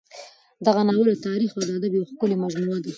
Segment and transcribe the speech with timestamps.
[0.67, 2.89] دغه ناول د تاریخ او ادب یوه ښکلې مجموعه ده.